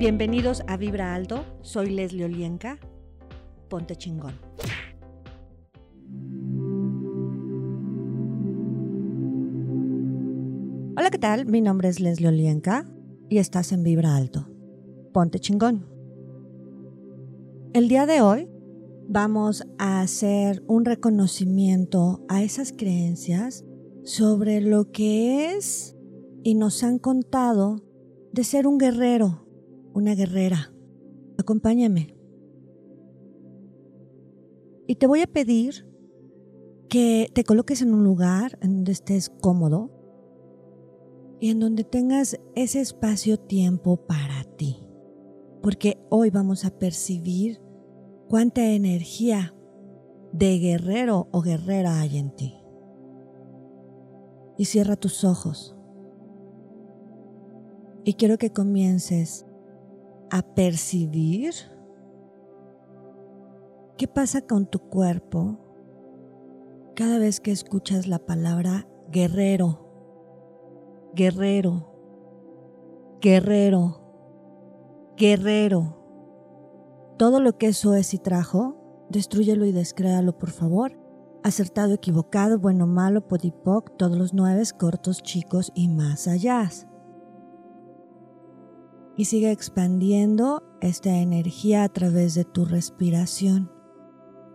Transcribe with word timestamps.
Bienvenidos 0.00 0.62
a 0.66 0.78
Vibra 0.78 1.14
Alto, 1.14 1.44
soy 1.60 1.90
Leslie 1.90 2.24
Olienka. 2.24 2.78
Ponte 3.68 3.96
chingón. 3.96 4.32
Hola, 10.96 11.10
¿qué 11.10 11.18
tal? 11.18 11.44
Mi 11.44 11.60
nombre 11.60 11.90
es 11.90 12.00
Leslie 12.00 12.28
Olienka 12.28 12.86
y 13.28 13.36
estás 13.36 13.72
en 13.72 13.82
Vibra 13.82 14.16
Alto. 14.16 14.48
Ponte 15.12 15.38
chingón. 15.38 15.84
El 17.74 17.88
día 17.88 18.06
de 18.06 18.22
hoy 18.22 18.48
vamos 19.06 19.66
a 19.76 20.00
hacer 20.00 20.64
un 20.66 20.86
reconocimiento 20.86 22.24
a 22.30 22.42
esas 22.42 22.72
creencias 22.72 23.66
sobre 24.04 24.62
lo 24.62 24.92
que 24.92 25.52
es 25.52 25.94
y 26.42 26.54
nos 26.54 26.84
han 26.84 26.98
contado 26.98 27.84
de 28.32 28.44
ser 28.44 28.66
un 28.66 28.78
guerrero, 28.78 29.49
una 29.94 30.14
guerrera. 30.14 30.72
Acompáñame. 31.38 32.14
Y 34.86 34.96
te 34.96 35.06
voy 35.06 35.20
a 35.22 35.26
pedir 35.26 35.86
que 36.88 37.30
te 37.32 37.44
coloques 37.44 37.82
en 37.82 37.94
un 37.94 38.02
lugar 38.02 38.58
en 38.60 38.76
donde 38.76 38.92
estés 38.92 39.30
cómodo 39.30 39.90
y 41.40 41.50
en 41.50 41.60
donde 41.60 41.84
tengas 41.84 42.38
ese 42.54 42.80
espacio-tiempo 42.80 44.04
para 44.06 44.44
ti. 44.56 44.86
Porque 45.62 45.98
hoy 46.10 46.30
vamos 46.30 46.64
a 46.64 46.70
percibir 46.70 47.60
cuánta 48.28 48.66
energía 48.66 49.54
de 50.32 50.58
guerrero 50.58 51.28
o 51.32 51.40
guerrera 51.40 52.00
hay 52.00 52.18
en 52.18 52.34
ti. 52.34 52.54
Y 54.58 54.66
cierra 54.66 54.96
tus 54.96 55.24
ojos. 55.24 55.76
Y 58.04 58.14
quiero 58.14 58.38
que 58.38 58.50
comiences 58.50 59.46
a 60.30 60.42
percibir 60.42 61.54
qué 63.96 64.06
pasa 64.06 64.42
con 64.42 64.66
tu 64.66 64.78
cuerpo 64.78 65.58
cada 66.94 67.18
vez 67.18 67.40
que 67.40 67.50
escuchas 67.50 68.06
la 68.06 68.18
palabra 68.18 68.86
guerrero, 69.10 69.86
guerrero, 71.14 71.90
guerrero, 73.20 74.00
guerrero. 75.16 75.96
Todo 77.18 77.40
lo 77.40 77.58
que 77.58 77.68
eso 77.68 77.94
es 77.94 78.14
y 78.14 78.18
trajo, 78.18 79.06
destruyelo 79.10 79.66
y 79.66 79.72
descréalo, 79.72 80.38
por 80.38 80.50
favor. 80.50 80.92
Acertado, 81.42 81.94
equivocado, 81.94 82.58
bueno, 82.58 82.86
malo, 82.86 83.26
podipoc, 83.26 83.96
todos 83.96 84.16
los 84.16 84.34
nueve, 84.34 84.62
cortos, 84.78 85.22
chicos 85.22 85.72
y 85.74 85.88
más 85.88 86.28
allá 86.28 86.70
y 89.20 89.26
sigue 89.26 89.50
expandiendo 89.50 90.62
esta 90.80 91.18
energía 91.18 91.84
a 91.84 91.90
través 91.90 92.34
de 92.34 92.46
tu 92.46 92.64
respiración. 92.64 93.70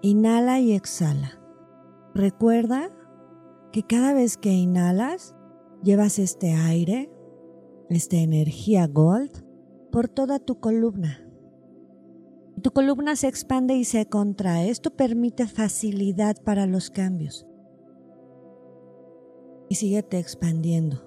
Inhala 0.01 0.59
y 0.59 0.71
exhala. 0.71 1.39
Recuerda 2.15 2.89
que 3.71 3.83
cada 3.83 4.15
vez 4.15 4.37
que 4.37 4.53
inhalas, 4.53 5.35
llevas 5.83 6.17
este 6.17 6.53
aire, 6.53 7.11
esta 7.91 8.15
energía 8.15 8.87
gold, 8.87 9.45
por 9.91 10.07
toda 10.07 10.39
tu 10.39 10.59
columna. 10.59 11.19
Tu 12.63 12.71
columna 12.71 13.15
se 13.15 13.27
expande 13.27 13.75
y 13.75 13.83
se 13.83 14.07
contrae. 14.07 14.71
Esto 14.71 14.95
permite 14.95 15.45
facilidad 15.45 16.41
para 16.41 16.65
los 16.65 16.89
cambios. 16.89 17.45
Y 19.69 19.75
síguete 19.75 20.17
expandiendo. 20.17 21.03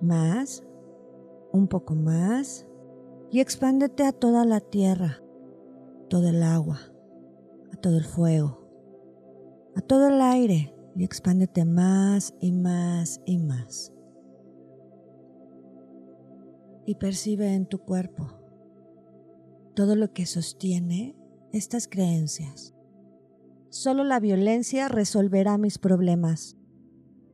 Más 0.00 0.62
un 1.56 1.68
poco 1.68 1.94
más 1.94 2.66
y 3.30 3.40
expándete 3.40 4.04
a 4.04 4.12
toda 4.12 4.44
la 4.44 4.60
tierra, 4.60 5.22
todo 6.08 6.28
el 6.28 6.42
agua, 6.42 6.80
a 7.72 7.76
todo 7.76 7.96
el 7.96 8.04
fuego, 8.04 8.68
a 9.74 9.80
todo 9.80 10.08
el 10.08 10.20
aire 10.20 10.74
y 10.94 11.04
expándete 11.04 11.64
más 11.64 12.34
y 12.40 12.52
más 12.52 13.20
y 13.24 13.38
más. 13.38 13.92
Y 16.86 16.94
percibe 16.94 17.54
en 17.54 17.66
tu 17.66 17.78
cuerpo 17.78 18.28
todo 19.74 19.96
lo 19.96 20.12
que 20.12 20.24
sostiene 20.24 21.16
estas 21.52 21.88
creencias. 21.88 22.74
Solo 23.70 24.04
la 24.04 24.20
violencia 24.20 24.88
resolverá 24.88 25.58
mis 25.58 25.78
problemas 25.78 26.55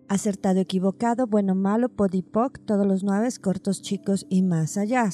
acertado, 0.09 0.61
equivocado, 0.61 1.27
bueno, 1.27 1.55
malo, 1.55 1.89
podipoc, 1.89 2.59
todos 2.65 2.87
los 2.87 3.03
nueve, 3.03 3.29
cortos, 3.41 3.83
chicos 3.83 4.27
y 4.29 4.43
más 4.43 4.77
allá. 4.77 5.09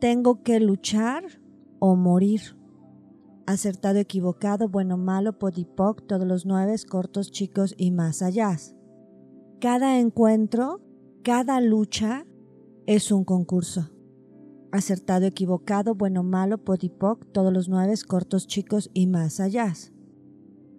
Tengo 0.00 0.42
que 0.42 0.60
luchar 0.60 1.24
o 1.78 1.96
morir. 1.96 2.40
Acertado, 3.46 3.98
equivocado, 3.98 4.68
bueno, 4.68 4.96
malo, 4.96 5.38
podipoc, 5.38 6.06
todos 6.06 6.26
los 6.26 6.46
nueve, 6.46 6.74
cortos, 6.88 7.30
chicos 7.30 7.74
y 7.78 7.92
más 7.92 8.22
allá. 8.22 8.56
Cada 9.60 9.98
encuentro, 9.98 10.80
cada 11.22 11.60
lucha 11.60 12.26
es 12.86 13.12
un 13.12 13.24
concurso. 13.24 13.90
Acertado, 14.72 15.26
equivocado, 15.26 15.94
bueno, 15.94 16.22
malo, 16.22 16.58
podipoc, 16.58 17.24
todos 17.32 17.52
los 17.52 17.68
nueve, 17.68 17.94
cortos, 18.06 18.46
chicos 18.46 18.90
y 18.94 19.06
más 19.06 19.40
allá. 19.40 19.72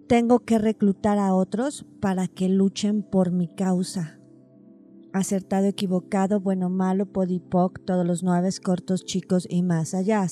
Tengo 0.08 0.40
que 0.40 0.58
reclutar 0.58 1.20
a 1.20 1.36
otros 1.36 1.86
para 2.00 2.30
que 2.30 2.48
luchen 2.48 3.04
por 3.04 3.32
mi 3.32 3.50
causa. 3.50 4.22
Acertado, 5.12 5.68
equivocado, 5.68 6.40
bueno, 6.40 6.70
malo, 6.70 7.08
podipoc, 7.08 7.84
todos 7.84 8.06
los 8.08 8.24
nueve 8.24 8.50
cortos, 8.64 9.04
chicos 9.04 9.46
y 9.50 9.64
más 9.64 9.94
allá. 9.94 10.26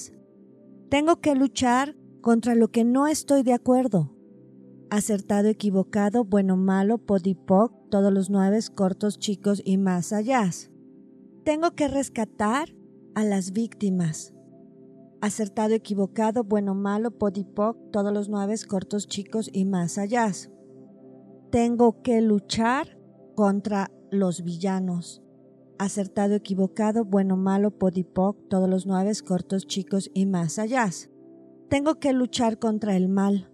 Tengo 0.90 1.20
que 1.20 1.36
luchar 1.36 1.98
contra 2.22 2.56
lo 2.56 2.70
que 2.70 2.86
no 2.86 3.08
estoy 3.08 3.44
de 3.44 3.52
acuerdo. 3.52 4.16
Acertado, 4.90 5.50
equivocado, 5.50 6.24
bueno, 6.24 6.56
malo, 6.56 6.98
podipoc, 6.98 7.74
todos 7.90 8.14
los 8.14 8.30
nueve 8.30 8.60
cortos, 8.74 9.20
chicos 9.20 9.62
y 9.66 9.78
más 9.78 10.14
allá. 10.14 10.50
Tengo 11.44 11.72
que 11.72 11.90
rescatar 11.90 12.70
a 13.14 13.26
las 13.26 13.52
víctimas 13.52 14.35
acertado, 15.26 15.74
equivocado, 15.74 16.44
bueno, 16.44 16.76
malo, 16.76 17.10
podipoc, 17.10 17.78
todos 17.92 18.14
los 18.14 18.30
nueve 18.30 18.54
cortos, 18.70 19.08
chicos 19.08 19.50
y 19.52 19.66
más 19.66 19.98
allá. 19.98 20.32
Tengo 21.50 22.04
que 22.04 22.22
luchar 22.22 23.00
contra 23.36 23.90
los 24.12 24.44
villanos. 24.44 25.24
Acertado, 25.80 26.36
equivocado, 26.36 27.06
bueno, 27.06 27.38
malo, 27.38 27.72
podipoc, 27.72 28.38
todos 28.50 28.70
los 28.70 28.86
nueve 28.86 29.14
cortos, 29.28 29.66
chicos 29.66 30.12
y 30.14 30.28
más 30.28 30.60
allá. 30.60 30.92
Tengo 31.70 31.96
que 31.96 32.14
luchar 32.14 32.60
contra 32.60 32.96
el 32.96 33.10
mal. 33.10 33.52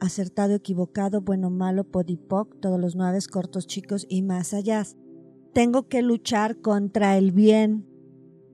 Acertado, 0.00 0.56
equivocado, 0.56 1.22
bueno, 1.22 1.48
malo, 1.48 1.84
podipoc, 1.84 2.60
todos 2.60 2.78
los 2.78 2.96
nueve 2.96 3.18
cortos, 3.32 3.66
chicos 3.66 4.04
y 4.10 4.20
más 4.20 4.52
allá. 4.52 4.84
Tengo 5.54 5.88
que 5.88 6.02
luchar 6.02 6.60
contra 6.60 7.16
el 7.16 7.32
bien 7.32 7.87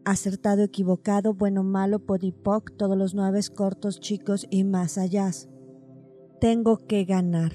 acertado, 0.05 0.63
equivocado, 0.63 1.35
bueno, 1.35 1.63
malo, 1.63 1.99
podipoc, 2.01 2.77
todos 2.77 2.97
los 2.97 3.15
nueve 3.15 3.41
cortos, 3.55 4.01
chicos 4.01 4.47
y 4.51 4.65
más 4.65 4.99
allá. 4.99 5.31
Tengo 6.41 6.79
que 6.79 7.05
ganar. 7.05 7.53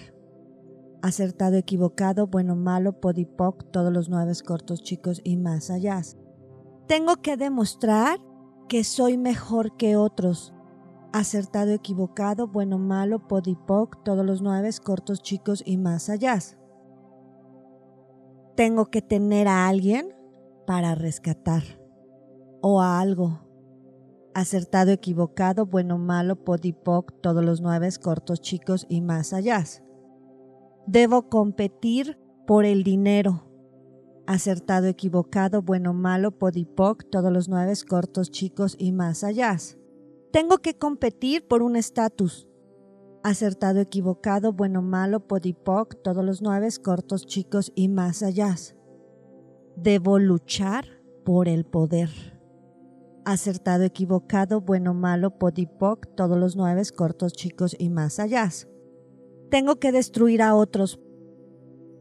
Acertado, 1.02 1.56
equivocado, 1.56 2.28
bueno, 2.28 2.56
malo, 2.56 3.00
podipoc, 3.00 3.72
todos 3.72 3.94
los 3.94 4.10
nueve 4.10 4.34
cortos, 4.46 4.84
chicos 4.84 5.22
y 5.24 5.38
más 5.38 5.70
allá. 5.70 6.02
Tengo 6.88 7.18
que 7.18 7.38
demostrar 7.38 8.20
que 8.68 8.84
soy 8.84 9.18
mejor 9.18 9.78
que 9.78 9.96
otros. 9.96 10.54
Acertado, 11.14 11.72
equivocado, 11.72 12.48
bueno, 12.48 12.78
malo, 12.78 13.28
podipoc, 13.28 14.04
todos 14.04 14.26
los 14.26 14.42
nueve 14.42 14.70
cortos, 14.84 15.22
chicos 15.22 15.64
y 15.66 15.78
más 15.78 16.10
allá. 16.10 16.38
Tengo 18.56 18.88
que 18.88 19.02
tener 19.02 19.48
a 19.48 19.68
alguien 19.68 20.14
para 20.66 20.96
rescatar 20.96 21.79
o 22.62 22.82
a 22.82 23.00
algo. 23.00 23.42
Acertado, 24.34 24.92
equivocado, 24.92 25.66
bueno, 25.66 25.98
malo, 25.98 26.36
podipoc, 26.44 27.20
todos 27.22 27.44
los 27.44 27.62
nueve 27.62 27.90
cortos, 28.02 28.42
chicos 28.42 28.86
y 28.88 29.02
más 29.02 29.34
allá. 29.34 29.64
Debo 30.88 31.30
competir 31.30 32.18
por 32.46 32.66
el 32.66 32.84
dinero. 32.84 33.46
Acertado, 34.28 34.88
equivocado, 34.88 35.62
bueno, 35.62 35.94
malo, 35.94 36.32
podipoc, 36.38 37.04
todos 37.10 37.32
los 37.34 37.50
nueve 37.50 37.74
cortos, 37.88 38.30
chicos 38.30 38.76
y 38.78 38.92
más 38.92 39.24
allá. 39.24 39.58
Tengo 40.32 40.60
que 40.60 40.78
competir 40.78 41.48
por 41.48 41.64
un 41.64 41.76
estatus. 41.76 42.48
Acertado, 43.24 43.80
equivocado, 43.80 44.54
bueno, 44.54 44.82
malo, 44.82 45.28
podipoc, 45.28 46.02
todos 46.04 46.24
los 46.24 46.42
nueve 46.42 46.70
cortos, 46.84 47.26
chicos 47.26 47.72
y 47.76 47.90
más 47.90 48.22
allá. 48.22 48.56
Debo 49.76 50.20
luchar 50.20 50.86
por 51.26 51.48
el 51.48 51.66
poder 51.66 52.39
acertado, 53.26 53.84
equivocado, 53.84 54.62
bueno, 54.62 54.94
malo, 54.94 55.38
podipoc, 55.38 56.08
todos 56.16 56.38
los 56.38 56.56
nueve, 56.56 56.84
cortos, 56.96 57.34
chicos 57.34 57.76
y 57.78 57.90
más 57.90 58.20
allá. 58.20 58.50
Tengo 59.50 59.78
que 59.78 59.92
destruir 59.92 60.42
a 60.42 60.56
otros 60.56 61.00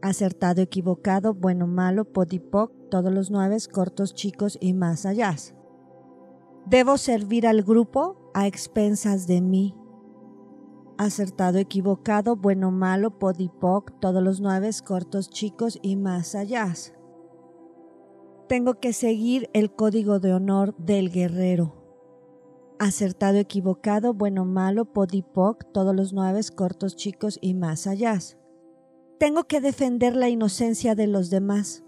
Acertado, 0.01 0.61
equivocado, 0.61 1.33
bueno, 1.33 1.67
malo, 1.67 2.05
podipoc, 2.05 2.71
todos 2.89 3.11
los 3.11 3.31
nueve, 3.31 3.57
cortos, 3.69 4.13
chicos 4.13 4.57
y 4.61 4.73
más 4.73 5.05
allá. 5.05 5.35
Debo 6.65 6.97
servir 6.97 7.45
al 7.45 7.63
grupo 7.63 8.31
a 8.33 8.47
expensas 8.47 9.27
de 9.27 9.41
mí. 9.41 9.75
Acertado, 10.97 11.57
equivocado, 11.57 12.37
bueno, 12.37 12.71
malo, 12.71 13.19
podipoc, 13.19 13.99
todos 13.99 14.23
los 14.23 14.39
nueve, 14.39 14.69
cortos, 14.85 15.29
chicos 15.29 15.77
y 15.81 15.97
más 15.97 16.33
allá. 16.33 16.73
Tengo 18.49 18.79
que 18.79 18.93
seguir 18.93 19.47
el 19.53 19.71
código 19.71 20.19
de 20.19 20.33
honor 20.33 20.75
del 20.77 21.11
guerrero. 21.11 21.75
Acertado, 22.79 23.37
equivocado, 23.37 24.15
bueno, 24.15 24.43
malo, 24.43 24.85
podipoc, 24.85 25.71
todos 25.71 25.95
los 25.95 26.13
nueve, 26.13 26.41
cortos, 26.55 26.95
chicos 26.95 27.37
y 27.43 27.53
más 27.53 27.85
allá. 27.85 28.17
Tengo 29.19 29.43
que 29.43 29.61
defender 29.61 30.15
la 30.15 30.29
inocencia 30.29 30.95
de 30.95 31.05
los 31.05 31.29
demás. 31.29 31.83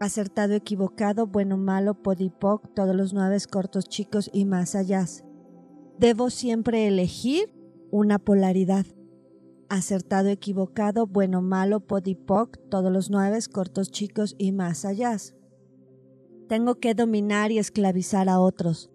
Acertado, 0.00 0.54
equivocado, 0.54 1.28
bueno, 1.28 1.56
malo, 1.56 1.94
podipoc, 1.94 2.74
todos 2.74 2.96
los 2.96 3.14
nueve 3.14 3.36
cortos, 3.48 3.84
chicos 3.88 4.28
y 4.32 4.46
más 4.46 4.74
allá. 4.74 5.04
Debo 6.00 6.30
siempre 6.30 6.88
elegir 6.88 7.54
una 7.92 8.18
polaridad. 8.18 8.86
Acertado, 9.68 10.30
equivocado, 10.30 11.06
bueno, 11.06 11.42
malo, 11.42 11.78
podipoc, 11.78 12.58
todos 12.70 12.90
los 12.90 13.08
nueve 13.08 13.38
cortos, 13.52 13.92
chicos 13.92 14.34
y 14.36 14.50
más 14.50 14.84
allá. 14.84 15.16
Tengo 16.50 16.80
que 16.80 16.94
dominar 16.94 17.52
y 17.52 17.58
esclavizar 17.58 18.28
a 18.28 18.40
otros. 18.40 18.90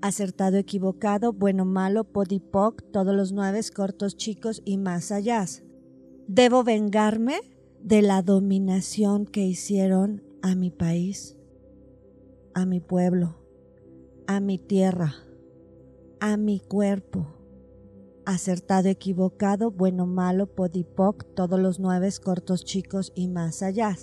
Acertado, 0.00 0.58
equivocado, 0.58 1.32
bueno, 1.32 1.64
malo, 1.64 2.04
podipoc, 2.04 2.84
todos 2.92 3.16
los 3.16 3.32
nueve 3.32 3.58
cortos, 3.74 4.16
chicos 4.16 4.62
y 4.64 4.78
más 4.78 5.10
allá. 5.10 5.44
Debo 6.28 6.62
vengarme 6.62 7.40
de 7.82 8.00
la 8.00 8.22
dominación 8.22 9.26
que 9.26 9.40
hicieron 9.40 10.22
a 10.40 10.54
mi 10.54 10.70
país, 10.70 11.36
a 12.54 12.64
mi 12.64 12.78
pueblo, 12.78 13.40
a 14.28 14.38
mi 14.38 14.58
tierra, 14.58 15.16
a 16.20 16.36
mi 16.36 16.60
cuerpo. 16.60 17.26
Acertado, 18.24 18.88
equivocado, 18.88 19.72
bueno, 19.72 20.06
malo, 20.06 20.46
podipoc, 20.46 21.24
todos 21.34 21.58
los 21.58 21.80
nueve 21.80 22.08
cortos, 22.22 22.64
chicos 22.64 23.10
y 23.16 23.26
más 23.26 23.64
allá. 23.64 23.96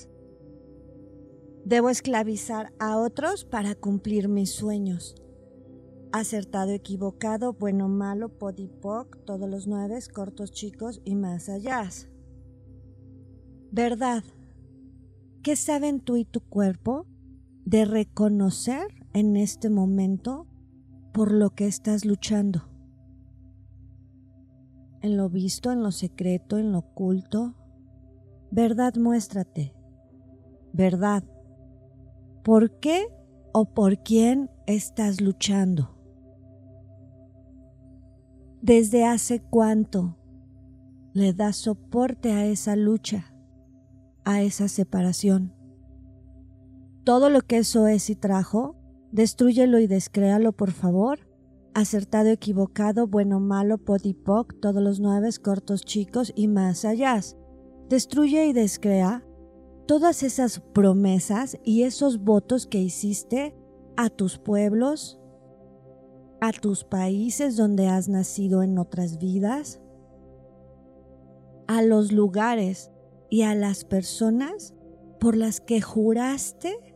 Debo 1.71 1.89
esclavizar 1.89 2.73
a 2.79 2.97
otros 2.97 3.45
para 3.45 3.75
cumplir 3.75 4.27
mis 4.27 4.51
sueños. 4.51 5.15
Acertado, 6.11 6.71
equivocado, 6.71 7.53
bueno, 7.53 7.87
malo, 7.87 8.27
podipoc, 8.27 9.23
todos 9.23 9.49
los 9.49 9.67
nueve 9.67 9.97
cortos, 10.13 10.51
chicos 10.51 11.01
y 11.05 11.15
más 11.15 11.47
allá. 11.47 11.87
¿Verdad? 13.71 14.21
¿Qué 15.43 15.55
saben 15.55 16.01
tú 16.01 16.17
y 16.17 16.25
tu 16.25 16.41
cuerpo 16.41 17.05
de 17.63 17.85
reconocer 17.85 18.87
en 19.13 19.37
este 19.37 19.69
momento 19.69 20.47
por 21.13 21.31
lo 21.31 21.51
que 21.51 21.67
estás 21.67 22.03
luchando? 22.03 22.67
En 25.01 25.15
lo 25.15 25.29
visto, 25.29 25.71
en 25.71 25.83
lo 25.83 25.93
secreto, 25.93 26.57
en 26.57 26.73
lo 26.73 26.79
oculto. 26.79 27.55
Verdad, 28.51 28.95
muéstrate. 28.97 29.73
Verdad. 30.73 31.23
¿Por 32.43 32.79
qué 32.79 33.07
o 33.53 33.73
por 33.73 34.01
quién 34.03 34.49
estás 34.67 35.21
luchando? 35.21 35.97
¿Desde 38.61 39.05
hace 39.05 39.41
cuánto 39.41 40.17
le 41.13 41.33
das 41.33 41.57
soporte 41.57 42.31
a 42.31 42.45
esa 42.45 42.75
lucha? 42.75 43.31
a 44.23 44.41
esa 44.41 44.67
separación. 44.67 45.53
Todo 47.03 47.29
lo 47.29 47.41
que 47.41 47.57
eso 47.57 47.87
es 47.87 48.09
y 48.09 48.15
trajo, 48.15 48.75
destruyelo 49.11 49.79
y 49.79 49.87
descréalo, 49.87 50.51
por 50.51 50.71
favor. 50.71 51.27
Acertado, 51.73 52.29
equivocado, 52.29 53.07
bueno, 53.07 53.39
malo, 53.39 53.77
podipoc, 53.77 54.59
todos 54.59 54.83
los 54.83 54.99
nueve, 54.99 55.29
cortos, 55.41 55.83
chicos 55.83 56.33
y 56.35 56.47
más 56.47 56.85
allá. 56.85 57.19
Destruye 57.89 58.45
y 58.45 58.53
descrea 58.53 59.23
todas 59.91 60.23
esas 60.23 60.61
promesas 60.61 61.57
y 61.65 61.83
esos 61.83 62.23
votos 62.23 62.65
que 62.65 62.77
hiciste 62.77 63.53
a 63.97 64.09
tus 64.09 64.39
pueblos, 64.39 65.19
a 66.39 66.53
tus 66.53 66.85
países 66.85 67.57
donde 67.57 67.89
has 67.89 68.07
nacido 68.07 68.63
en 68.63 68.77
otras 68.77 69.17
vidas, 69.17 69.81
a 71.67 71.81
los 71.81 72.13
lugares 72.13 72.89
y 73.29 73.41
a 73.41 73.53
las 73.53 73.83
personas 73.83 74.73
por 75.19 75.35
las 75.35 75.59
que 75.59 75.81
juraste 75.81 76.95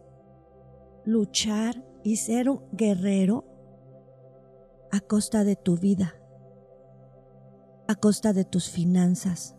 luchar 1.04 1.86
y 2.02 2.16
ser 2.16 2.50
un 2.50 2.62
guerrero 2.72 3.44
a 4.94 5.02
costa 5.02 5.44
de 5.44 5.58
tu 5.58 5.76
vida, 5.76 6.16
a 7.90 7.96
costa 7.96 8.32
de 8.32 8.46
tus 8.46 8.70
finanzas, 8.70 9.54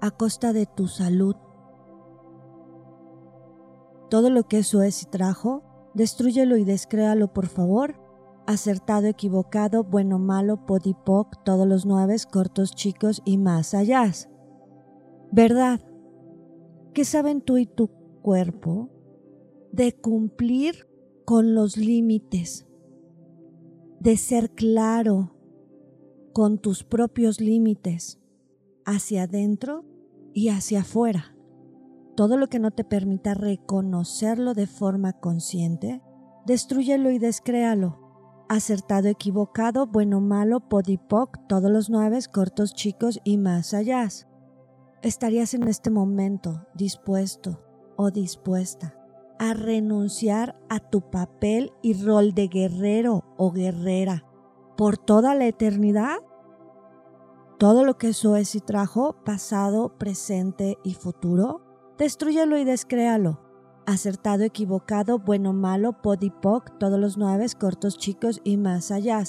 a 0.00 0.10
costa 0.10 0.52
de 0.52 0.66
tu 0.66 0.88
salud. 0.88 1.36
Todo 4.10 4.28
lo 4.28 4.48
que 4.48 4.58
eso 4.58 4.82
es 4.82 5.04
y 5.04 5.06
trajo, 5.06 5.62
destruyelo 5.94 6.56
y 6.56 6.64
descréalo 6.64 7.32
por 7.32 7.46
favor. 7.46 7.94
Acertado, 8.46 9.06
equivocado, 9.06 9.84
bueno, 9.84 10.18
malo, 10.18 10.66
podipoc, 10.66 11.44
todos 11.44 11.66
los 11.66 11.86
nueve, 11.86 12.16
cortos, 12.30 12.72
chicos 12.74 13.22
y 13.24 13.38
más 13.38 13.72
allá. 13.72 14.10
¿Verdad? 15.30 15.80
¿Qué 16.92 17.04
saben 17.04 17.40
tú 17.40 17.56
y 17.56 17.66
tu 17.66 17.88
cuerpo 18.22 18.90
de 19.70 19.92
cumplir 19.92 20.88
con 21.24 21.54
los 21.54 21.76
límites? 21.76 22.66
De 24.00 24.16
ser 24.16 24.50
claro 24.50 25.36
con 26.32 26.58
tus 26.58 26.82
propios 26.82 27.40
límites 27.40 28.18
hacia 28.84 29.24
adentro 29.24 29.84
y 30.34 30.48
hacia 30.48 30.80
afuera. 30.80 31.36
Todo 32.20 32.36
lo 32.36 32.48
que 32.48 32.58
no 32.58 32.70
te 32.70 32.84
permita 32.84 33.32
reconocerlo 33.32 34.52
de 34.52 34.66
forma 34.66 35.14
consciente, 35.14 36.02
destruyelo 36.44 37.10
y 37.10 37.18
descréalo. 37.18 37.98
Acertado, 38.46 39.08
equivocado, 39.08 39.86
bueno, 39.86 40.20
malo, 40.20 40.68
podipoc, 40.68 41.38
todos 41.48 41.70
los 41.70 41.88
nueve, 41.88 42.18
cortos, 42.30 42.74
chicos 42.74 43.20
y 43.24 43.38
más 43.38 43.72
allá 43.72 44.06
estarías 45.00 45.54
en 45.54 45.66
este 45.66 45.88
momento 45.88 46.66
dispuesto 46.74 47.64
o 47.96 48.10
dispuesta 48.10 48.94
a 49.38 49.54
renunciar 49.54 50.60
a 50.68 50.78
tu 50.78 51.00
papel 51.00 51.72
y 51.80 51.94
rol 52.04 52.34
de 52.34 52.48
guerrero 52.48 53.24
o 53.38 53.50
guerrera 53.50 54.26
por 54.76 54.98
toda 54.98 55.34
la 55.34 55.46
eternidad? 55.46 56.18
Todo 57.58 57.82
lo 57.82 57.96
que 57.96 58.08
eso 58.08 58.36
es 58.36 58.54
y 58.54 58.60
trajo, 58.60 59.16
pasado, 59.24 59.96
presente 59.96 60.76
y 60.84 60.92
futuro, 60.92 61.69
destruyelo 62.00 62.58
y 62.58 62.64
descréalo. 62.64 63.38
Acertado, 63.86 64.42
equivocado, 64.42 65.20
bueno, 65.20 65.52
malo, 65.52 66.02
podipoc, 66.02 66.76
todos 66.78 66.98
los 66.98 67.16
nueve, 67.16 67.46
cortos, 67.58 67.96
chicos 67.96 68.40
y 68.42 68.56
más 68.56 68.90
allá. 68.90 69.22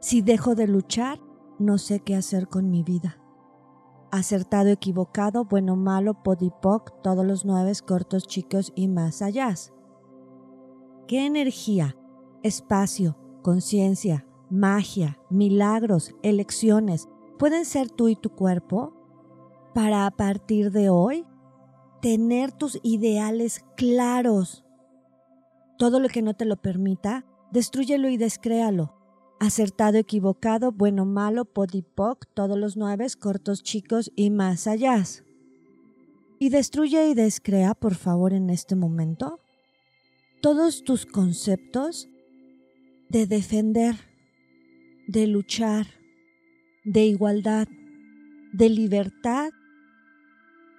Si 0.00 0.20
dejo 0.20 0.56
de 0.56 0.66
luchar, 0.66 1.20
no 1.60 1.78
sé 1.78 2.00
qué 2.00 2.16
hacer 2.16 2.48
con 2.48 2.70
mi 2.70 2.82
vida 2.82 3.18
acertado, 4.10 4.70
equivocado, 4.70 5.44
bueno, 5.44 5.76
malo, 5.76 6.22
podipoc, 6.22 7.02
todos 7.02 7.24
los 7.24 7.44
nueve 7.44 7.72
cortos, 7.86 8.26
chicos 8.26 8.72
y 8.74 8.88
más 8.88 9.22
allá. 9.22 9.54
¿Qué 11.06 11.26
energía, 11.26 11.96
espacio, 12.42 13.16
conciencia, 13.42 14.26
magia, 14.50 15.18
milagros, 15.30 16.14
elecciones 16.22 17.08
pueden 17.38 17.64
ser 17.64 17.90
tú 17.90 18.08
y 18.08 18.16
tu 18.16 18.30
cuerpo 18.30 18.94
para 19.74 20.06
a 20.06 20.10
partir 20.10 20.70
de 20.72 20.90
hoy 20.90 21.26
tener 22.00 22.52
tus 22.52 22.78
ideales 22.82 23.64
claros? 23.76 24.64
Todo 25.78 26.00
lo 26.00 26.08
que 26.08 26.22
no 26.22 26.34
te 26.34 26.44
lo 26.44 26.56
permita, 26.56 27.24
destruyelo 27.52 28.08
y 28.08 28.16
descréalo 28.16 28.98
acertado, 29.40 29.98
equivocado, 29.98 30.72
bueno, 30.72 31.04
malo, 31.04 31.44
podipoc, 31.44 32.26
todos 32.34 32.58
los 32.58 32.76
nueve, 32.76 33.06
cortos, 33.18 33.62
chicos 33.62 34.12
y 34.16 34.30
más 34.30 34.66
allá. 34.66 35.02
Y 36.38 36.50
destruye 36.50 37.08
y 37.08 37.14
descrea, 37.14 37.74
por 37.74 37.94
favor, 37.94 38.32
en 38.32 38.50
este 38.50 38.74
momento, 38.74 39.40
todos 40.40 40.84
tus 40.84 41.06
conceptos 41.06 42.08
de 43.08 43.26
defender, 43.26 43.96
de 45.06 45.26
luchar, 45.26 45.86
de 46.84 47.06
igualdad, 47.06 47.68
de 48.52 48.68
libertad, 48.68 49.50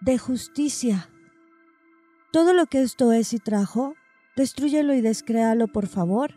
de 0.02 0.18
justicia. 0.18 1.10
Todo 2.32 2.54
lo 2.54 2.68
que 2.68 2.82
esto 2.82 3.12
es 3.12 3.34
y 3.34 3.40
trajo, 3.40 3.96
destruyelo 4.36 4.94
y 4.94 5.02
descréalo, 5.02 5.68
por 5.68 5.88
favor, 5.88 6.36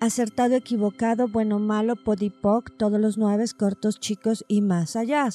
acertado, 0.00 0.54
equivocado, 0.54 1.28
bueno, 1.28 1.58
malo, 1.58 1.96
podipoc, 1.96 2.76
todos 2.76 3.00
los 3.00 3.18
nueve, 3.18 3.44
cortos, 3.56 4.00
chicos 4.00 4.44
y 4.48 4.60
más 4.60 4.96
allá. 4.96 5.28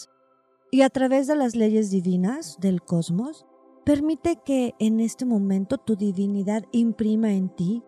Y 0.71 0.81
a 0.81 0.89
través 0.89 1.27
de 1.27 1.35
las 1.35 1.55
leyes 1.55 1.89
divinas 1.91 2.57
del 2.59 2.81
cosmos, 2.81 3.45
permite 3.85 4.39
que 4.45 4.75
en 4.79 4.99
este 4.99 5.25
momento 5.25 5.77
tu 5.77 5.95
divinidad 5.95 6.63
imprima 6.71 7.33
en 7.33 7.49
ti 7.55 7.83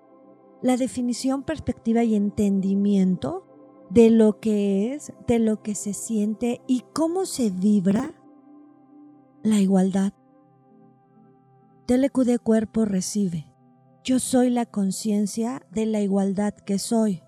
la 0.61 0.77
definición, 0.77 1.43
perspectiva 1.43 2.03
y 2.03 2.15
entendimiento 2.15 3.45
de 3.89 4.09
lo 4.09 4.39
que 4.39 4.93
es, 4.93 5.11
de 5.27 5.39
lo 5.39 5.61
que 5.61 5.75
se 5.75 5.93
siente 5.93 6.61
y 6.67 6.83
cómo 6.93 7.25
se 7.25 7.49
vibra 7.49 8.20
la 9.43 9.59
igualdad. 9.59 10.13
TLQ 11.87 12.41
cuerpo 12.43 12.85
recibe. 12.85 13.47
Yo 14.03 14.19
soy 14.19 14.49
la 14.49 14.65
conciencia 14.65 15.65
de 15.71 15.85
la 15.85 16.01
igualdad 16.01 16.53
que 16.53 16.79
soy. 16.79 17.21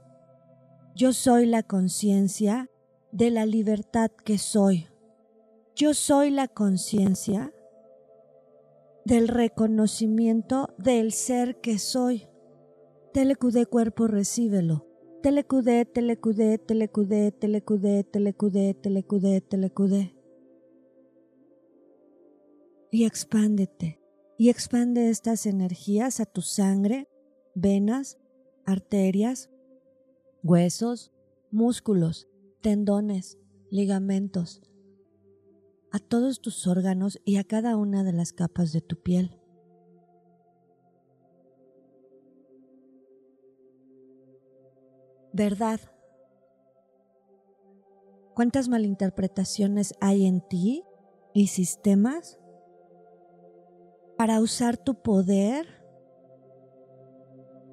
Yo 0.96 1.13
soy 1.13 1.46
la 1.46 1.63
conciencia 1.63 2.70
de 3.12 3.29
la 3.29 3.46
libertad 3.46 4.12
que 4.24 4.38
soy. 4.38 4.88
Yo 5.75 5.93
soy 5.93 6.29
la 6.29 6.48
conciencia 6.48 7.51
del 9.05 9.27
reconocimiento 9.27 10.70
del 10.77 11.12
ser 11.12 11.60
que 11.62 11.77
soy. 11.77 12.27
Telecudé 13.12 13.65
cuerpo, 13.65 14.08
recíbelo. 14.08 14.88
Telecudé, 15.22 15.86
telecudé, 15.86 16.58
telecudé, 16.58 17.32
telecudé, 17.32 18.03
telecudé, 18.03 18.74
telecudé, 18.74 19.41
telecudé. 19.41 20.23
Y 22.94 23.06
expándete. 23.06 24.00
Y 24.38 24.50
expande 24.50 25.10
estas 25.10 25.48
energías 25.48 26.20
a 26.20 26.28
tu 26.28 26.44
sangre, 26.44 27.10
venas, 27.56 28.20
arterias, 28.68 29.50
huesos, 30.44 31.12
músculos, 31.50 32.28
tendones, 32.62 33.40
ligamentos, 33.72 34.62
a 35.92 35.98
todos 35.98 36.40
tus 36.40 36.68
órganos 36.68 37.20
y 37.26 37.38
a 37.38 37.44
cada 37.44 37.78
una 37.78 38.04
de 38.04 38.14
las 38.14 38.32
capas 38.32 38.72
de 38.74 38.82
tu 38.82 39.02
piel. 39.02 39.42
Verdad. 45.34 45.80
¿Cuántas 48.36 48.70
malinterpretaciones 48.70 49.96
hay 50.00 50.28
en 50.28 50.48
ti 50.48 50.84
y 51.34 51.48
sistemas 51.48 52.38
para 54.17 54.39
usar 54.39 54.77
tu 54.77 55.01
poder, 55.01 55.67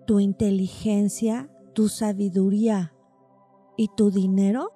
tu 0.06 0.20
inteligencia, 0.20 1.50
tu 1.74 1.88
sabiduría 1.88 2.94
y 3.76 3.88
tu 3.96 4.10
dinero 4.10 4.72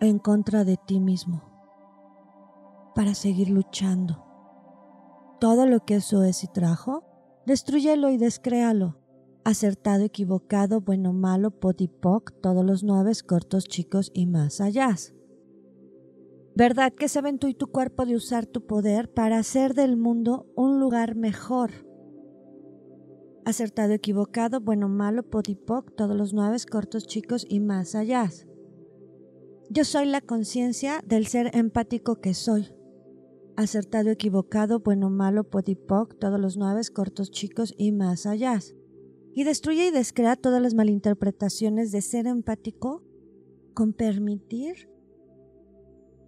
en 0.00 0.18
contra 0.18 0.64
de 0.64 0.76
ti 0.76 1.00
mismo 1.00 1.54
para 2.94 3.14
seguir 3.14 3.50
luchando. 3.50 4.24
Todo 5.40 5.66
lo 5.66 5.80
que 5.84 5.96
eso 5.96 6.22
es 6.22 6.44
y 6.44 6.46
trajo, 6.46 7.04
destruyelo 7.44 8.08
y 8.10 8.16
descréalo. 8.16 9.00
Acertado, 9.44 10.04
equivocado, 10.04 10.80
bueno, 10.80 11.12
malo, 11.12 11.50
potipoc, 11.50 12.32
todos 12.40 12.64
los 12.64 12.82
nueve, 12.82 13.12
cortos, 13.26 13.66
chicos 13.68 14.10
y 14.14 14.26
más 14.26 14.60
allá. 14.60 14.96
¿Verdad 16.56 16.92
que 16.92 17.08
saben 17.08 17.40
tú 17.40 17.48
y 17.48 17.54
tu 17.54 17.66
cuerpo 17.66 18.06
de 18.06 18.14
usar 18.14 18.46
tu 18.46 18.64
poder 18.64 19.12
para 19.12 19.38
hacer 19.38 19.74
del 19.74 19.96
mundo 19.96 20.46
un 20.54 20.78
lugar 20.78 21.16
mejor? 21.16 21.72
Acertado, 23.44 23.92
equivocado, 23.92 24.60
bueno, 24.60 24.88
malo, 24.88 25.24
potipoc, 25.24 25.94
todos 25.96 26.16
los 26.16 26.32
nueve, 26.32 26.56
cortos, 26.70 27.08
chicos 27.08 27.44
y 27.48 27.58
más 27.58 27.96
allá. 27.96 28.30
Yo 29.68 29.84
soy 29.84 30.06
la 30.06 30.20
conciencia 30.20 31.02
del 31.04 31.26
ser 31.26 31.50
empático 31.56 32.20
que 32.20 32.34
soy. 32.34 32.68
Acertado, 33.56 34.10
equivocado, 34.10 34.78
bueno, 34.78 35.10
malo, 35.10 35.42
podipoc, 35.42 36.16
todos 36.18 36.38
los 36.38 36.56
nueve, 36.56 36.82
cortos, 36.94 37.32
chicos 37.32 37.74
y 37.76 37.90
más 37.90 38.26
allá. 38.26 38.60
Y 39.34 39.42
destruye 39.42 39.88
y 39.88 39.90
descrea 39.90 40.36
todas 40.36 40.62
las 40.62 40.74
malinterpretaciones 40.74 41.90
de 41.90 42.00
ser 42.00 42.28
empático 42.28 43.02
con 43.74 43.92
permitir 43.92 44.93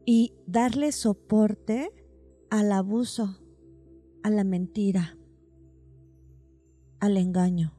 y 0.07 0.33
darle 0.47 0.93
soporte 0.93 1.91
al 2.49 2.73
abuso, 2.73 3.39
a 4.23 4.31
la 4.31 4.45
mentira, 4.45 5.19
al 7.01 7.19
engaño, 7.19 7.77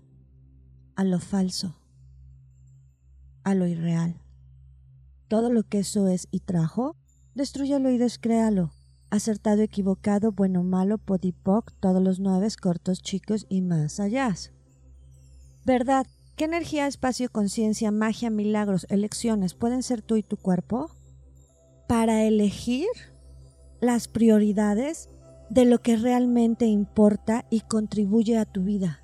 a 0.95 1.03
lo 1.03 1.19
falso, 1.19 1.81
a 3.43 3.55
lo 3.55 3.65
irreal 3.65 4.21
todo 5.27 5.49
lo 5.51 5.63
que 5.63 5.79
eso 5.79 6.07
es 6.07 6.27
y 6.31 6.39
trajo, 6.39 6.95
destruyalo 7.35 7.89
y 7.91 7.97
descréalo. 7.97 8.71
Acertado, 9.09 9.61
equivocado, 9.61 10.31
bueno, 10.33 10.63
malo, 10.63 10.97
podipoc, 10.97 11.71
todos 11.79 12.03
los 12.03 12.19
nueve, 12.19 12.47
cortos, 12.61 13.01
chicos 13.01 13.45
y 13.49 13.61
más 13.61 13.99
allá. 13.99 14.35
¿Verdad? 15.65 16.05
¿Qué 16.35 16.45
energía, 16.45 16.87
espacio, 16.87 17.29
conciencia, 17.31 17.91
magia, 17.91 18.29
milagros, 18.29 18.85
elecciones 18.89 19.53
pueden 19.53 19.81
ser 19.81 20.01
tú 20.01 20.17
y 20.17 20.23
tu 20.23 20.37
cuerpo? 20.37 20.91
Para 21.87 22.23
elegir 22.23 22.87
las 23.79 24.07
prioridades 24.07 25.09
de 25.49 25.65
lo 25.65 25.79
que 25.81 25.95
realmente 25.95 26.65
importa 26.65 27.45
y 27.49 27.61
contribuye 27.61 28.37
a 28.37 28.45
tu 28.45 28.63
vida. 28.63 29.03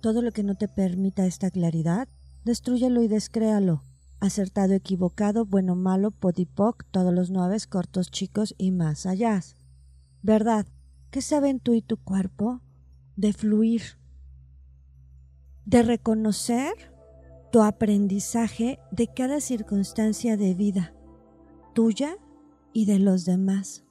Todo 0.00 0.22
lo 0.22 0.32
que 0.32 0.42
no 0.42 0.54
te 0.54 0.68
permita 0.68 1.26
esta 1.26 1.50
claridad, 1.50 2.08
destruyelo 2.44 3.02
y 3.02 3.08
descréalo 3.08 3.82
acertado, 4.20 4.74
equivocado, 4.74 5.44
bueno, 5.44 5.74
malo, 5.74 6.10
podipoc, 6.10 6.84
todos 6.90 7.12
los 7.12 7.30
nueve, 7.30 7.56
cortos, 7.68 8.10
chicos 8.10 8.54
y 8.58 8.70
más 8.70 9.06
allá. 9.06 9.40
¿Verdad? 10.22 10.66
¿Qué 11.10 11.22
saben 11.22 11.60
tú 11.60 11.74
y 11.74 11.82
tu 11.82 11.96
cuerpo? 11.96 12.60
De 13.16 13.32
fluir, 13.32 13.82
de 15.64 15.82
reconocer 15.82 16.74
tu 17.50 17.62
aprendizaje 17.62 18.78
de 18.90 19.06
cada 19.06 19.40
circunstancia 19.40 20.36
de 20.36 20.54
vida, 20.54 20.92
tuya 21.76 22.16
y 22.72 22.86
de 22.86 22.98
los 22.98 23.24
demás. 23.24 23.84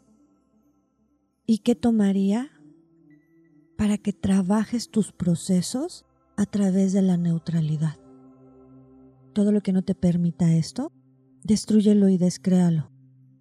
¿Y 1.46 1.60
qué 1.60 1.75
tomaría 1.75 2.50
para 3.77 3.98
que 3.98 4.12
trabajes 4.12 4.89
tus 4.89 5.13
procesos 5.13 6.06
a 6.36 6.46
través 6.46 6.92
de 6.92 7.01
la 7.01 7.15
neutralidad? 7.15 7.98
todo 9.36 9.51
lo 9.51 9.62
que 9.62 9.74
no 9.74 9.84
te 9.84 9.94
permita 9.94 10.56
esto, 10.56 10.94
destruyelo 11.44 12.08
y 12.08 12.18
descréalo. 12.18 12.89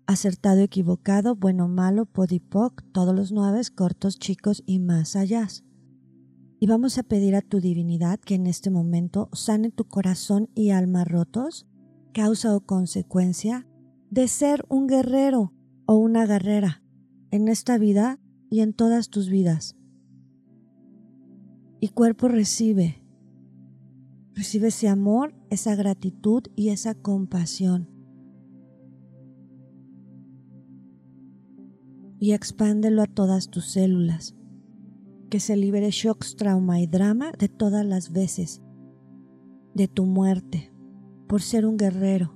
Acertado, 0.06 0.60
equivocado, 0.60 1.36
bueno, 1.36 1.68
malo, 1.68 2.04
podipoc, 2.04 2.82
todos 2.92 3.14
los 3.14 3.32
nueve, 3.32 3.62
cortos, 3.74 4.18
chicos 4.18 4.62
y 4.66 4.80
más 4.80 5.14
allá. 5.16 5.48
Y 6.60 6.66
vamos 6.66 6.98
a 6.98 7.04
pedir 7.04 7.36
a 7.36 7.42
tu 7.42 7.60
divinidad 7.60 8.18
que 8.18 8.34
en 8.34 8.48
este 8.48 8.70
momento 8.70 9.30
sane 9.32 9.70
tu 9.70 9.84
corazón 9.84 10.50
y 10.54 10.70
alma 10.70 11.04
rotos, 11.04 11.66
causa 12.12 12.54
o 12.54 12.60
consecuencia 12.60 13.66
de 14.14 14.28
ser 14.28 14.64
un 14.68 14.86
guerrero 14.86 15.52
o 15.86 15.96
una 15.96 16.24
guerrera 16.24 16.84
en 17.32 17.48
esta 17.48 17.78
vida 17.78 18.20
y 18.48 18.60
en 18.60 18.72
todas 18.72 19.10
tus 19.10 19.28
vidas. 19.28 19.76
Y 21.80 21.88
cuerpo 21.88 22.28
recibe 22.28 23.02
Recibe 24.36 24.68
ese 24.68 24.88
amor, 24.88 25.34
esa 25.50 25.74
gratitud 25.74 26.44
y 26.54 26.68
esa 26.68 26.94
compasión. 26.94 27.88
Y 32.20 32.32
expándelo 32.32 33.02
a 33.02 33.06
todas 33.06 33.50
tus 33.50 33.66
células. 33.66 34.36
Que 35.28 35.40
se 35.40 35.56
libere 35.56 35.90
shocks, 35.90 36.36
trauma 36.36 36.80
y 36.80 36.86
drama 36.86 37.32
de 37.36 37.48
todas 37.48 37.84
las 37.84 38.12
veces 38.12 38.62
de 39.74 39.88
tu 39.88 40.06
muerte 40.06 40.72
por 41.26 41.42
ser 41.42 41.66
un 41.66 41.76
guerrero 41.76 42.33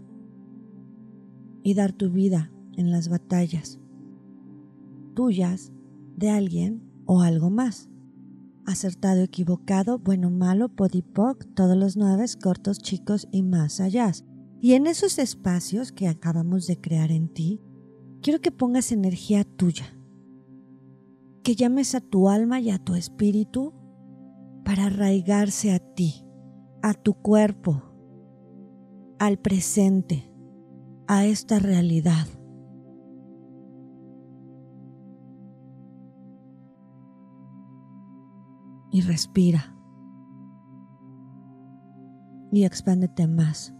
y 1.63 1.75
dar 1.75 1.93
tu 1.93 2.11
vida 2.11 2.53
en 2.77 2.91
las 2.91 3.09
batallas 3.09 3.81
tuyas, 5.19 5.73
de 6.17 6.31
alguien 6.31 6.81
o 7.05 7.23
algo 7.23 7.51
más 7.51 7.91
acertado, 8.67 9.23
equivocado, 9.23 9.99
bueno, 9.99 10.31
malo, 10.31 10.69
podipoc, 10.69 11.45
todos 11.55 11.77
los 11.77 11.97
nueve, 11.97 12.25
cortos, 12.41 12.79
chicos 12.79 13.27
y 13.33 13.43
más 13.43 13.81
allá. 13.81 14.13
Y 14.61 14.75
en 14.75 14.87
esos 14.87 15.19
espacios 15.19 15.91
que 15.91 16.07
acabamos 16.07 16.69
de 16.69 16.81
crear 16.81 17.11
en 17.11 17.29
ti, 17.33 17.61
quiero 18.23 18.41
que 18.41 18.53
pongas 18.53 18.93
energía 18.93 19.43
tuya, 19.43 19.87
que 21.43 21.57
llames 21.57 21.97
a 21.97 22.01
tu 22.01 22.29
alma 22.29 22.61
y 22.61 22.71
a 22.71 22.79
tu 22.79 22.95
espíritu 22.95 23.73
para 24.65 24.87
arraigarse 24.87 25.73
a 25.73 25.81
ti, 25.81 26.25
a 26.81 26.95
tu 26.95 27.15
cuerpo, 27.15 27.83
al 29.19 29.41
presente, 29.41 30.28
a 31.09 31.25
esta 31.25 31.59
realidad. 31.59 32.27
y 38.91 39.03
respira. 39.03 39.77
Y 42.51 42.65
expándete 42.65 43.27
más. 43.27 43.75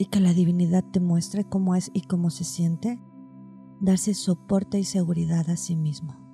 y 0.00 0.06
que 0.06 0.20
la 0.20 0.32
divinidad 0.32 0.84
te 0.92 1.00
muestre 1.00 1.44
cómo 1.44 1.74
es 1.74 1.90
y 1.92 2.02
cómo 2.02 2.30
se 2.30 2.44
siente, 2.44 3.02
darse 3.80 4.14
soporte 4.14 4.78
y 4.78 4.84
seguridad 4.84 5.50
a 5.50 5.56
sí 5.56 5.74
mismo. 5.74 6.27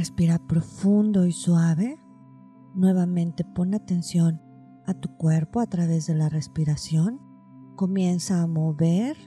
Respira 0.00 0.38
profundo 0.38 1.26
y 1.26 1.32
suave. 1.32 2.00
Nuevamente 2.74 3.44
pon 3.44 3.74
atención 3.74 4.40
a 4.86 4.94
tu 4.94 5.14
cuerpo 5.18 5.60
a 5.60 5.66
través 5.66 6.06
de 6.06 6.14
la 6.14 6.30
respiración. 6.30 7.20
Comienza 7.76 8.40
a 8.40 8.46
mover 8.46 9.18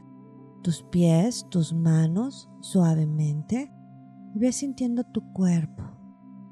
tus 0.63 0.81
pies, 0.81 1.45
tus 1.51 1.75
manos 1.75 2.49
suavemente 2.61 3.71
y 4.33 4.39
ve 4.39 4.51
sintiendo 4.51 5.03
tu 5.03 5.31
cuerpo. 5.31 5.83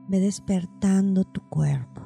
Ve 0.08 0.20
despertando 0.20 1.24
tu 1.24 1.42
cuerpo. 1.50 2.04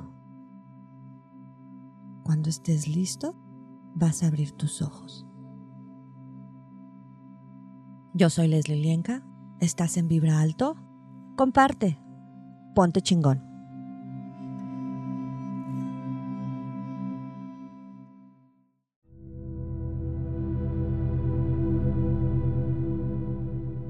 Cuando 2.23 2.49
estés 2.49 2.87
listo, 2.87 3.35
vas 3.93 4.23
a 4.23 4.27
abrir 4.27 4.53
tus 4.53 4.81
ojos. 4.81 5.27
Yo 8.13 8.29
soy 8.29 8.47
Leslie 8.47 8.77
Lienka. 8.77 9.27
¿Estás 9.59 9.97
en 9.97 10.07
Vibra 10.07 10.39
Alto? 10.39 10.77
Comparte. 11.35 12.04
Ponte 12.75 13.01
chingón. 13.01 13.41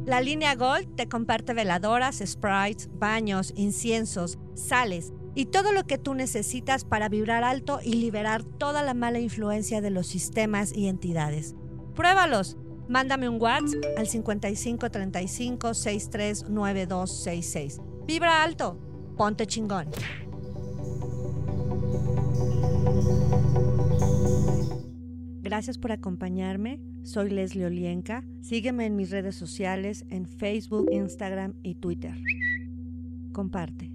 La 0.06 0.22
línea 0.22 0.54
Gold 0.54 0.96
te 0.96 1.10
comparte 1.10 1.56
veladoras, 1.56 2.22
sprites, 2.24 2.90
baños, 2.94 3.52
inciensos, 3.58 4.38
sales 4.54 5.14
y 5.34 5.48
todo 5.48 5.72
lo 5.72 5.86
que 5.86 5.98
tú 5.98 6.14
necesitas 6.14 6.86
para 6.86 7.10
vibrar 7.10 7.44
alto 7.44 7.80
y 7.84 7.96
liberar 7.96 8.44
toda 8.44 8.84
la 8.84 8.94
mala 8.94 9.20
influencia 9.20 9.82
de 9.82 9.90
los 9.90 10.06
sistemas 10.06 10.72
y 10.74 10.88
entidades. 10.88 11.56
Pruébalos. 11.96 12.56
Mándame 12.88 13.28
un 13.28 13.42
WhatsApp 13.42 13.84
al 13.98 14.08
55 14.08 14.90
35 14.90 15.74
63 15.74 16.50
9266. 16.50 17.82
Vibra 18.06 18.44
alto. 18.44 18.78
Ponte 19.18 19.48
chingón. 19.48 19.88
Gracias 25.42 25.78
por 25.78 25.92
acompañarme. 25.92 26.80
Soy 27.04 27.30
Leslie 27.30 27.66
Olienka. 27.66 28.24
Sígueme 28.42 28.88
en 28.88 28.96
mis 28.96 29.12
redes 29.12 29.36
sociales 29.36 30.06
en 30.10 30.28
Facebook, 30.28 30.90
Instagram 30.92 31.54
y 31.64 31.76
Twitter. 31.76 32.16
Comparte. 33.32 33.95